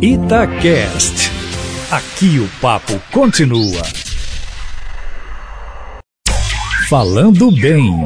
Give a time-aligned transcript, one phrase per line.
[0.00, 1.30] Itacast.
[1.90, 3.82] Aqui o papo continua.
[6.88, 8.04] Falando bem.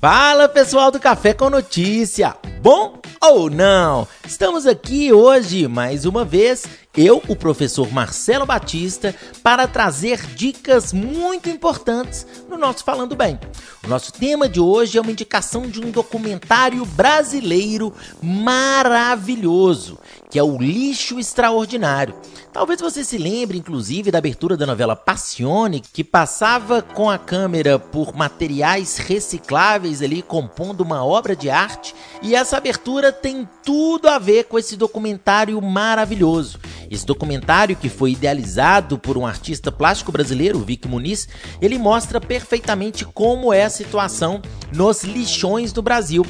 [0.00, 2.36] Fala pessoal do Café com Notícia.
[2.60, 4.06] Bom ou não?
[4.26, 6.64] Estamos aqui hoje mais uma vez
[6.96, 13.38] eu, o professor Marcelo Batista, para trazer dicas muito importantes no nosso Falando Bem.
[13.84, 19.98] O nosso tema de hoje é uma indicação de um documentário brasileiro maravilhoso,
[20.30, 22.14] que é o Lixo Extraordinário.
[22.52, 27.78] Talvez você se lembre, inclusive, da abertura da novela Passione, que passava com a câmera
[27.78, 31.93] por materiais recicláveis ali, compondo uma obra de arte.
[32.24, 36.58] E essa abertura tem tudo a ver com esse documentário maravilhoso.
[36.90, 41.28] Esse documentário, que foi idealizado por um artista plástico brasileiro, Vic Muniz,
[41.60, 44.40] ele mostra perfeitamente como é a situação
[44.72, 46.24] nos lixões do Brasil.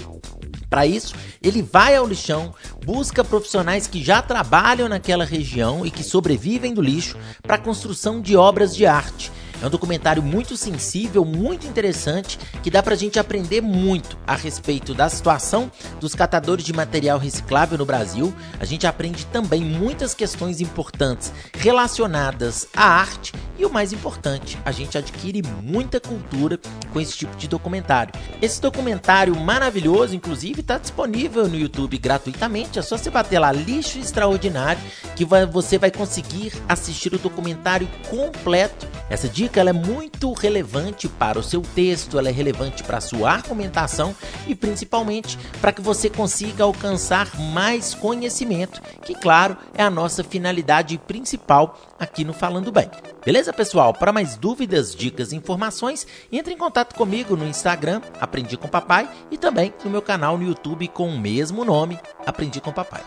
[0.68, 2.52] Para isso, ele vai ao lixão,
[2.84, 8.20] busca profissionais que já trabalham naquela região e que sobrevivem do lixo para a construção
[8.20, 9.30] de obras de arte.
[9.64, 14.92] É um documentário muito sensível, muito interessante, que dá pra gente aprender muito a respeito
[14.92, 18.34] da situação dos catadores de material reciclável no Brasil.
[18.60, 24.72] A gente aprende também muitas questões importantes relacionadas à arte e o mais importante, a
[24.72, 26.58] gente adquire muita cultura
[26.92, 28.12] com esse tipo de documentário.
[28.42, 32.80] Esse documentário maravilhoso, inclusive, está disponível no YouTube gratuitamente.
[32.80, 34.82] É só você bater lá lixo extraordinário
[35.14, 38.88] que vai, você vai conseguir assistir o documentário completo.
[39.14, 43.30] Essa dica é muito relevante para o seu texto, ela é relevante para a sua
[43.30, 44.12] argumentação
[44.44, 50.98] e principalmente para que você consiga alcançar mais conhecimento, que claro é a nossa finalidade
[50.98, 52.90] principal aqui no Falando Bem.
[53.24, 53.94] Beleza, pessoal?
[53.94, 59.08] Para mais dúvidas, dicas e informações, entre em contato comigo no Instagram, Aprendi com Papai,
[59.30, 63.02] e também no meu canal no YouTube com o mesmo nome, Aprendi com Papai.